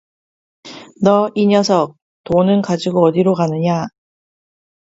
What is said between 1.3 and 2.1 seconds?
이 녀석,